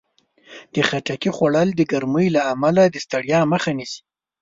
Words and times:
د 0.73 0.75
خټکي 0.87 1.29
خوړل 1.35 1.69
د 1.75 1.81
ګرمۍ 1.91 2.27
له 2.35 2.41
امله 2.53 2.83
د 2.89 2.95
ستړیا 3.05 3.39
مخه 3.53 3.71
نیسي. 3.77 4.01